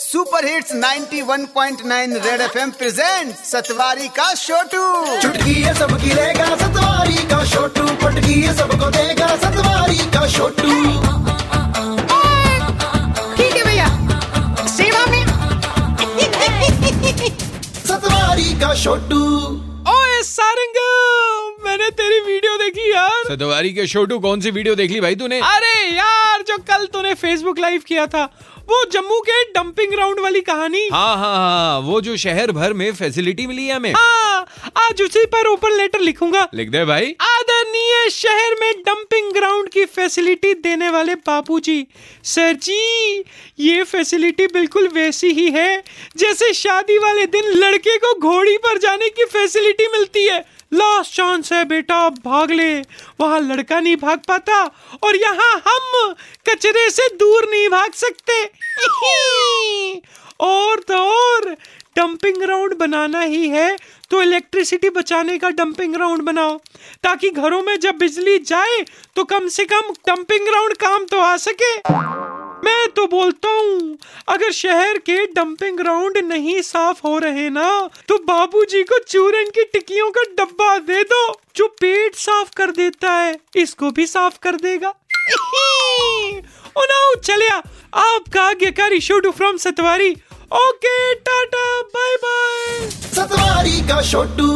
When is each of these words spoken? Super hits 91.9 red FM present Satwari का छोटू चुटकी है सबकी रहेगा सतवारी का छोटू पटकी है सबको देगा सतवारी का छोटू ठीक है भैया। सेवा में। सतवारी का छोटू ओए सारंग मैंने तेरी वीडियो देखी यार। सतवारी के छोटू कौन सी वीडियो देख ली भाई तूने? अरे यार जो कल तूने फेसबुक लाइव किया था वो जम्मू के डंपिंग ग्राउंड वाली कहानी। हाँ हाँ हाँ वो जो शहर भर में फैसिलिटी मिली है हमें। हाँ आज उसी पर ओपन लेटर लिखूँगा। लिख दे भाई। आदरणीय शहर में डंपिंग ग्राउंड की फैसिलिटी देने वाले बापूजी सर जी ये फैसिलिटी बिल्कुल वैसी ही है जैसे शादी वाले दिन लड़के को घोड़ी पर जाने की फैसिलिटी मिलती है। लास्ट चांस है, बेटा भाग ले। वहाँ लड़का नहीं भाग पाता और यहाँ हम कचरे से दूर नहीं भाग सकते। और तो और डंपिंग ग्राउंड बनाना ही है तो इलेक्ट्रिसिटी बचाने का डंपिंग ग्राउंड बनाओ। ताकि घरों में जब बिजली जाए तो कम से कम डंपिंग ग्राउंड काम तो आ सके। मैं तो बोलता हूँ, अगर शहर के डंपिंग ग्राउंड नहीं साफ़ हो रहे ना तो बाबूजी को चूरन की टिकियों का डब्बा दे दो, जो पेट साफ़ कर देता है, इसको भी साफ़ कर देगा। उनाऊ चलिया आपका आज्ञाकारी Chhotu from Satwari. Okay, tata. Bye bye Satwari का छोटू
Super 0.00 0.44
hits 0.46 0.72
91.9 0.74 2.14
red 2.26 2.40
FM 2.40 2.70
present 2.78 3.34
Satwari 3.46 4.08
का 4.18 4.32
छोटू 4.34 4.84
चुटकी 5.22 5.54
है 5.54 5.74
सबकी 5.78 6.12
रहेगा 6.12 6.46
सतवारी 6.62 7.26
का 7.32 7.44
छोटू 7.52 7.86
पटकी 8.04 8.40
है 8.40 8.54
सबको 8.58 8.90
देगा 8.96 9.28
सतवारी 9.44 9.98
का 10.16 10.26
छोटू 10.36 10.70
ठीक 13.36 13.56
है 13.56 13.64
भैया। 13.64 13.88
सेवा 14.76 15.04
में। 15.10 15.24
सतवारी 17.88 18.50
का 18.60 18.74
छोटू 18.82 19.22
ओए 19.94 20.22
सारंग 20.32 20.78
मैंने 21.66 21.90
तेरी 22.00 22.20
वीडियो 22.32 22.56
देखी 22.58 22.90
यार। 22.92 23.22
सतवारी 23.28 23.72
के 23.74 23.86
छोटू 23.86 24.18
कौन 24.26 24.40
सी 24.40 24.50
वीडियो 24.50 24.74
देख 24.74 24.90
ली 24.90 25.00
भाई 25.00 25.14
तूने? 25.22 25.40
अरे 25.54 25.69
यार 25.90 26.42
जो 26.42 26.56
कल 26.68 26.86
तूने 26.92 27.14
फेसबुक 27.14 27.58
लाइव 27.58 27.82
किया 27.86 28.06
था 28.06 28.24
वो 28.68 28.84
जम्मू 28.92 29.18
के 29.20 29.42
डंपिंग 29.52 29.90
ग्राउंड 29.92 30.20
वाली 30.20 30.40
कहानी। 30.40 30.86
हाँ 30.92 31.16
हाँ 31.16 31.36
हाँ 31.36 31.78
वो 31.80 32.00
जो 32.00 32.16
शहर 32.16 32.50
भर 32.52 32.72
में 32.72 32.92
फैसिलिटी 32.94 33.46
मिली 33.46 33.66
है 33.66 33.76
हमें। 33.76 33.92
हाँ 33.92 34.46
आज 34.78 35.02
उसी 35.02 35.24
पर 35.26 35.46
ओपन 35.46 35.72
लेटर 35.76 36.00
लिखूँगा। 36.00 36.46
लिख 36.54 36.68
दे 36.70 36.84
भाई। 36.84 37.10
आदरणीय 37.22 38.10
शहर 38.10 38.54
में 38.60 38.82
डंपिंग 38.82 39.32
ग्राउंड 39.32 39.68
की 39.68 39.84
फैसिलिटी 39.86 40.52
देने 40.62 40.90
वाले 40.90 41.14
बापूजी 41.26 41.86
सर 42.24 42.52
जी 42.62 43.24
ये 43.60 43.82
फैसिलिटी 43.84 44.46
बिल्कुल 44.52 44.88
वैसी 44.94 45.32
ही 45.32 45.50
है 45.50 45.82
जैसे 46.16 46.52
शादी 46.54 46.98
वाले 46.98 47.26
दिन 47.26 47.52
लड़के 47.56 47.96
को 47.96 48.14
घोड़ी 48.20 48.56
पर 48.58 48.78
जाने 48.78 49.08
की 49.08 49.24
फैसिलिटी 49.24 49.88
मिलती 49.88 50.26
है। 50.26 50.44
लास्ट 50.72 51.14
चांस 51.14 51.52
है, 51.52 51.64
बेटा 51.64 52.08
भाग 52.08 52.50
ले। 52.50 52.80
वहाँ 53.20 53.40
लड़का 53.40 53.80
नहीं 53.80 53.96
भाग 53.96 54.18
पाता 54.28 54.62
और 55.02 55.16
यहाँ 55.16 55.52
हम 55.66 56.12
कचरे 56.48 56.90
से 56.90 57.08
दूर 57.16 57.48
नहीं 57.50 57.68
भाग 57.68 57.92
सकते। 57.94 58.44
और 60.40 60.80
तो 60.80 60.94
और 60.94 61.56
डंपिंग 62.00 62.36
ग्राउंड 62.36 62.74
बनाना 62.76 63.20
ही 63.22 63.48
है 63.48 63.76
तो 64.10 64.22
इलेक्ट्रिसिटी 64.22 64.90
बचाने 64.90 65.38
का 65.38 65.50
डंपिंग 65.52 65.94
ग्राउंड 65.94 66.22
बनाओ। 66.22 66.58
ताकि 67.02 67.30
घरों 67.30 67.62
में 67.62 67.78
जब 67.80 67.98
बिजली 67.98 68.38
जाए 68.46 68.80
तो 69.16 69.24
कम 69.24 69.48
से 69.48 69.64
कम 69.64 69.92
डंपिंग 70.08 70.46
ग्राउंड 70.46 70.76
काम 70.78 71.04
तो 71.04 71.18
आ 71.20 71.36
सके। 71.38 71.74
मैं 72.64 72.88
तो 72.88 73.06
बोलता 73.06 73.48
हूँ, 73.50 73.96
अगर 74.28 74.50
शहर 74.52 74.98
के 75.00 75.24
डंपिंग 75.26 75.76
ग्राउंड 75.78 76.18
नहीं 76.24 76.60
साफ़ 76.62 77.00
हो 77.04 77.16
रहे 77.18 77.48
ना 77.50 77.68
तो 78.08 78.18
बाबूजी 78.24 78.82
को 78.82 78.98
चूरन 79.04 79.50
की 79.54 79.64
टिकियों 79.64 80.10
का 80.10 80.22
डब्बा 80.34 80.76
दे 80.80 81.02
दो, 81.04 81.22
जो 81.56 81.66
पेट 81.80 82.14
साफ़ 82.16 82.50
कर 82.56 82.70
देता 82.72 83.12
है, 83.12 83.38
इसको 83.56 83.90
भी 83.90 84.06
साफ़ 84.06 84.38
कर 84.42 84.56
देगा। 84.58 84.94
उनाऊ 86.76 87.14
चलिया 87.22 87.62
आपका 87.94 88.42
आज्ञाकारी 88.42 89.00
Chhotu 89.00 89.30
from 89.30 89.56
Satwari. 89.58 90.10
Okay, 90.54 91.14
tata. 91.16 91.69
Bye 93.60 93.70
bye 93.70 93.80
Satwari 93.80 93.80
का 93.88 94.00
छोटू 94.10 94.46